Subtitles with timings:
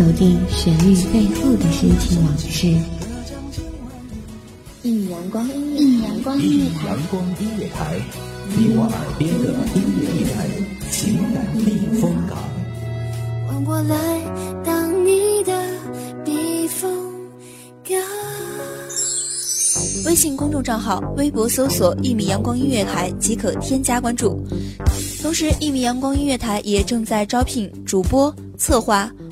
[0.00, 2.68] 走进旋律背后的深情往事。
[4.82, 8.00] 一米阳光，一米阳光音乐台，阳光音乐台，
[8.56, 10.48] 你我耳边的音乐驿站，
[10.90, 12.38] 情感避风港。
[13.46, 13.94] 换我来
[14.64, 15.52] 当你的
[16.24, 16.90] 避风
[17.86, 17.98] 港。
[20.06, 24.42] 微信公众账号、微博搜索“一米阳光音乐台”即可添加关注。
[25.20, 29.12] 同时，一米阳光音乐台也正在招聘主播、策划。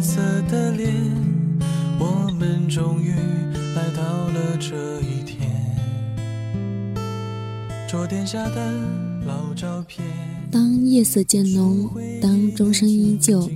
[0.00, 0.94] 青涩的脸，
[1.98, 3.10] 我们终于
[3.76, 5.50] 来到了这一天。
[7.86, 8.72] 桌垫下的
[9.26, 10.02] 老照片。
[10.50, 13.46] 当夜色渐浓，当钟声依旧，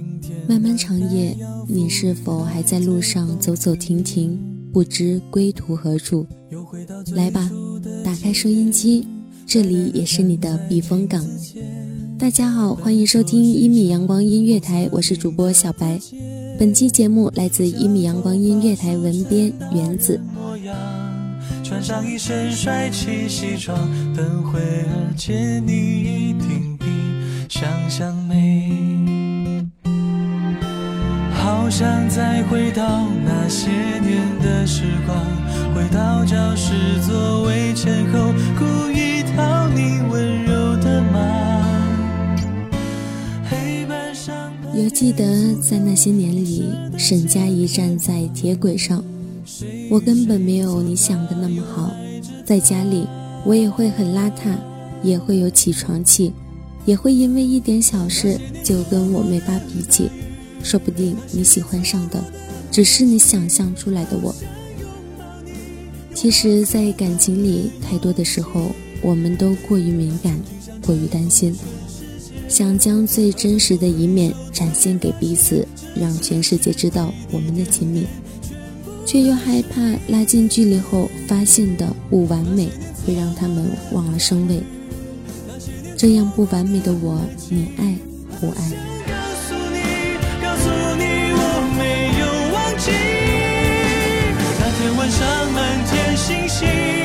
[0.46, 1.34] 漫漫长夜，
[1.66, 4.38] 你是否还在路上走走停停，
[4.70, 6.26] 不知归途何处？
[7.14, 7.50] 来吧，
[8.04, 9.08] 打开收音机，
[9.46, 11.24] 这里也是你的避风港。
[12.18, 15.98] 大家好，欢迎收听一米阳光音乐台，我是主播小白。
[16.56, 20.20] 本期节目来自一米阳光音乐台文编原子。
[21.64, 23.76] 穿上一身帅气西装，
[24.14, 26.86] 等会儿见你一定比
[27.48, 28.70] 想象美。
[31.32, 35.18] 好想再回到那些年的时光，
[35.74, 36.72] 回到教室
[37.06, 40.73] 座位前后，故意讨你温柔
[44.76, 46.64] 犹记得在那些年里，
[46.98, 49.04] 沈佳宜站在铁轨上，
[49.88, 51.94] 我根本没有你想的那么好。
[52.44, 53.06] 在家里，
[53.44, 54.56] 我也会很邋遢，
[55.00, 56.32] 也会有起床气，
[56.84, 60.10] 也会因为一点小事就跟我没发脾气。
[60.60, 62.22] 说不定你喜欢上的，
[62.72, 64.34] 只是你想象出来的我。
[66.12, 70.36] 其实，在感情里，太多的时候，我们都过于敏感，
[70.84, 71.54] 过于担心。
[72.54, 78.06] 想将最真实的一面展现给彼此，让全世界知道我们的亲密，
[79.04, 82.68] 却又害怕拉近距离后发现的不完美
[83.04, 84.60] 会让他们望而生畏。
[85.96, 87.20] 这样不完美的我，
[87.50, 87.92] 你爱
[88.40, 88.72] 不爱？
[96.16, 97.03] 星星，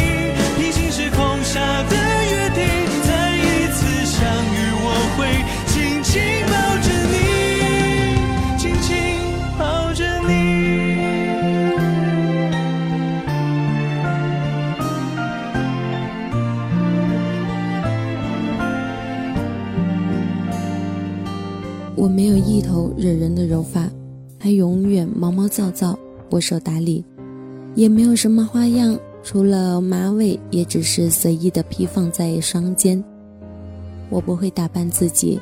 [22.00, 23.92] 我没有一头惹人的柔发，
[24.38, 26.00] 还永远毛毛躁躁、
[26.30, 27.04] 不受打理，
[27.76, 33.04] 也没有什么花样，除了马尾，也只是随意的披放在双肩。
[34.10, 35.38] 我不会打扮自己，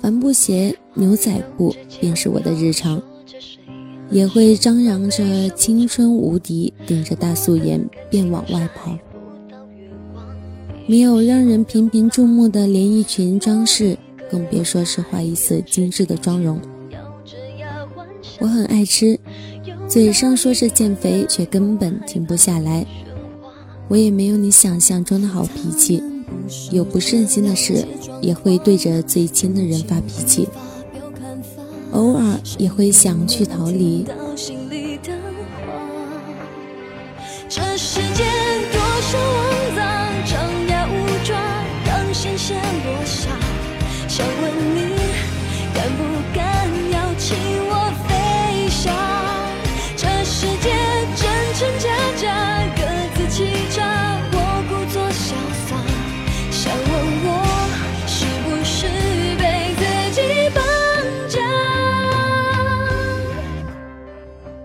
[0.00, 3.00] 帆布鞋、牛仔裤便是我的日常，
[4.10, 7.80] 也会张扬着青春无敌，顶着大素颜
[8.10, 8.98] 便往外跑。
[10.88, 13.96] 没有让人频频注目的连衣裙装饰。
[14.32, 16.58] 更别说是画一次精致的妆容。
[18.40, 19.20] 我很爱吃，
[19.86, 22.86] 嘴上说着减肥，却根本停不下来。
[23.88, 26.02] 我也没有你想象中的好脾气，
[26.70, 27.86] 有不顺心的事
[28.22, 30.48] 也会对着最亲的人发脾气，
[31.92, 34.06] 偶尔也会想去逃离。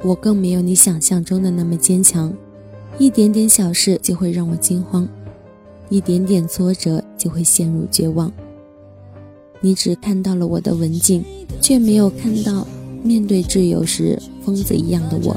[0.07, 2.33] 我更没有你想象中的那么坚强，
[2.97, 5.05] 一点点小事就会让我惊慌，
[5.89, 8.31] 一点点挫折就会陷入绝望。
[9.59, 11.25] 你只看到了我的文静，
[11.59, 12.65] 却没有看到
[13.03, 15.35] 面对挚友时疯子一样的我。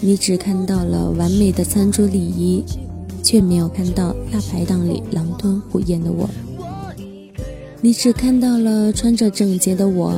[0.00, 2.62] 你只看到了完美的餐桌礼仪，
[3.24, 6.30] 却没有看到大排档里狼吞虎咽的我。
[7.80, 10.14] 你只看到了穿着整洁的我，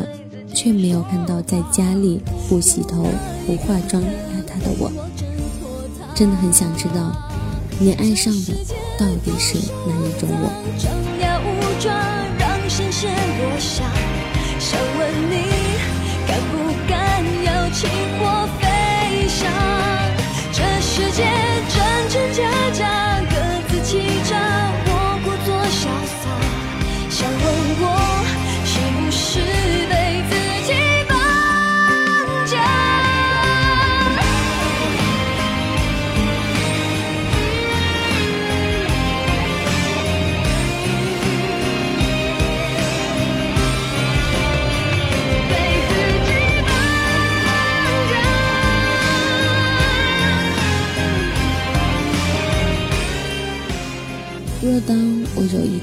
[0.55, 3.07] 却没有看到在家里不洗头、
[3.47, 4.91] 不化妆、邋遢的我。
[6.15, 7.11] 真的很想知道，
[7.79, 8.53] 你爱上的
[8.99, 9.57] 到底是
[9.87, 10.51] 哪一种我？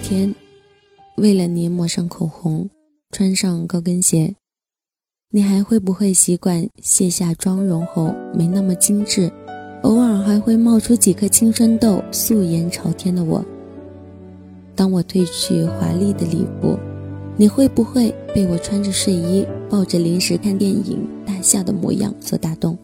[0.09, 0.33] 天
[1.17, 2.67] 为了你抹上口红，
[3.11, 4.35] 穿上高跟鞋，
[5.29, 9.31] 你还会不会习惯卸下妆容后没那么精致，
[9.83, 13.45] 偶尔还会冒出几颗青春痘、素颜朝天的我？
[14.73, 16.75] 当我褪去华丽的礼服，
[17.37, 22.75] 你会不会被我穿着睡衣抱着零食看电影大笑的模样所打动？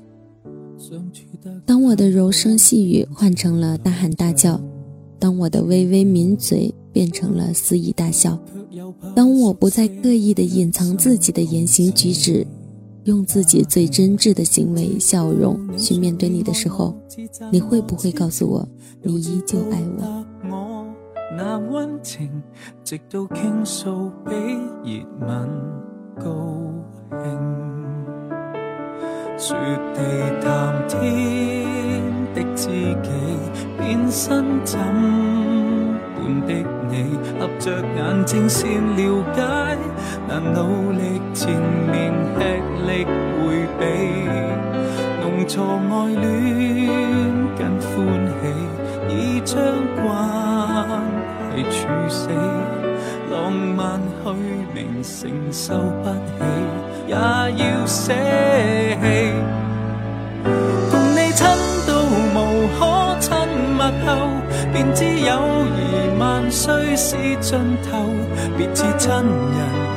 [1.66, 4.62] 当我的柔声细语换成了大喊大叫？
[5.18, 8.39] 当我的微微抿嘴变成了肆意大笑，
[9.13, 12.47] 当我不再刻意的隐藏自己的言行举止，
[13.03, 16.95] 用自己最真挚的行为笑容去面对你的时候，
[17.51, 18.65] 你会不会告诉我，
[19.01, 20.25] 你依旧爱我？
[32.33, 32.95] 的知己
[33.77, 34.80] 变身怎
[36.45, 36.54] 的
[36.89, 39.42] 你，合着眼睛先了解，
[40.27, 41.50] 难努力前
[41.92, 42.39] 面吃
[42.86, 43.06] 力
[43.38, 43.44] 回
[43.80, 43.83] 避，
[45.22, 45.54] 弄错
[45.89, 46.24] 爱恋
[47.57, 47.94] 跟欢
[48.42, 48.44] 喜，
[49.10, 49.56] 已将
[50.01, 50.04] 关
[51.56, 51.75] 系处
[52.10, 52.30] 死，
[53.31, 54.31] 浪漫虚
[54.74, 56.44] 名承受不起，
[57.07, 59.04] 也要舍弃。
[60.92, 61.45] 共你亲
[61.88, 61.89] 到
[62.33, 62.38] 无
[62.78, 62.80] 可
[63.19, 63.25] 亲
[63.78, 64.07] 密后，
[64.74, 65.31] 便知有
[66.56, 68.07] 谊万岁是尽头。
[68.57, 69.25] 别似亲人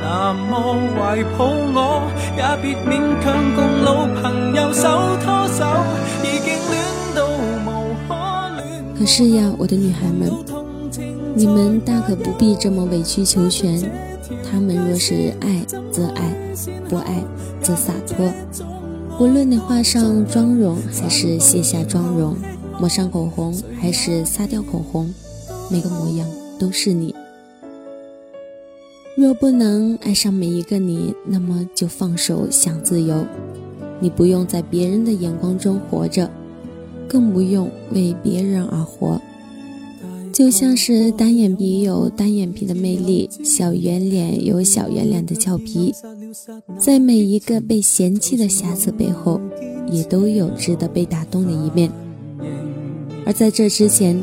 [0.03, 2.03] 那么怀抱我，
[2.37, 4.83] 也别勉强共老朋友手
[5.23, 5.65] 拖手。
[6.25, 6.75] 已经可
[8.57, 8.85] 恋。
[8.99, 10.33] 可是呀，我的女孩们，
[11.35, 13.81] 你们大可不必这么委曲求全。
[14.51, 16.35] 他们若是爱则爱，
[16.89, 17.23] 不爱
[17.63, 18.29] 则洒脱。
[19.21, 22.37] 无论你画上妆容，还是卸下妆容。
[22.81, 25.13] 抹上口红还是擦掉口红，
[25.71, 26.27] 每个模样
[26.59, 27.15] 都是你。
[29.17, 33.27] 若不能爱上每一个你，那么就放手想自由。
[34.01, 36.31] 你不用在别人的眼光中活着，
[37.09, 39.21] 更不用为别人而活。
[40.33, 45.93] 就像是单眼皮有单眼皮的魅力，小圆脸有小圆脸的俏皮，
[46.79, 49.41] 在每一个被嫌弃的瑕疵背后，
[49.91, 51.91] 也都有值得被打动的一面。
[53.27, 54.23] 而在这之前，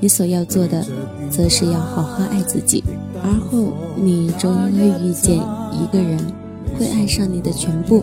[0.00, 0.84] 你所要做的，
[1.32, 2.84] 则是要好好爱自己。
[3.24, 5.36] 而后，你终会遇见
[5.72, 6.18] 一个人，
[6.78, 8.02] 会爱上你的全部，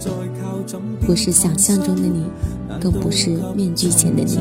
[1.05, 2.25] 不是想象中的你，
[2.81, 4.39] 更不是面具前的你。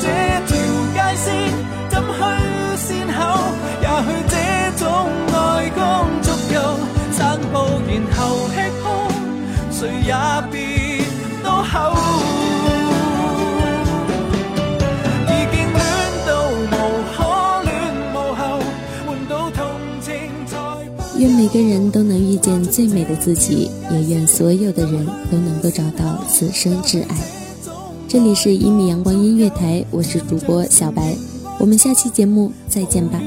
[0.00, 0.06] 这
[0.46, 0.50] 条
[0.94, 1.26] 界线，
[1.88, 2.18] 怎去
[2.76, 3.18] 善后？
[3.82, 4.34] 也许这
[4.78, 4.86] 种
[5.32, 5.36] 爱
[5.76, 5.78] 刚
[6.22, 6.56] 足够，
[7.12, 7.18] 散
[7.52, 7.54] 步
[7.88, 8.18] 然后
[8.54, 8.84] 吃喝，
[9.70, 10.12] 谁也
[10.50, 10.56] 别
[11.42, 11.74] 多口。
[21.18, 27.37] 愿每个人都能遇见最美的自己，也愿所有的人都能够找到此生挚爱。
[28.08, 31.14] 这里是一米阳光音乐台，我是主播小白。
[31.60, 33.20] 我们下期节目再见吧。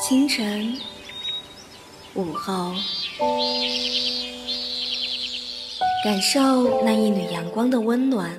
[0.00, 0.72] 清晨，
[2.14, 2.72] 午后，
[6.04, 8.30] 感受那一缕阳光的温暖，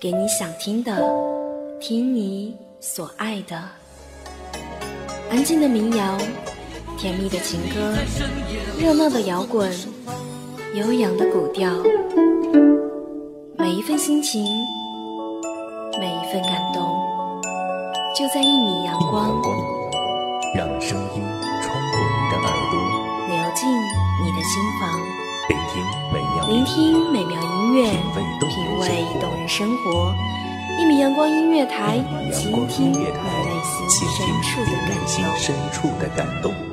[0.00, 0.96] 给你想听的，
[1.80, 3.62] 听你所爱的。
[5.30, 6.18] 安静的民谣，
[6.98, 7.94] 甜蜜的情歌，
[8.80, 9.70] 热闹的摇滚，
[10.74, 11.70] 悠扬的古调，
[13.56, 14.42] 每一份心情，
[16.00, 16.82] 每一份感动，
[18.16, 19.40] 就在一米阳光。
[20.56, 21.22] 让声音
[22.30, 22.78] 的耳朵，
[23.28, 23.68] 流进
[24.22, 25.00] 你的心房，
[25.48, 25.82] 聆听
[26.12, 27.90] 美妙聆听美妙音乐，
[28.48, 30.14] 品味动人生活。
[30.78, 31.98] 一米阳光音乐台，
[32.32, 33.10] 倾听你内
[35.06, 36.67] 心深处的感动。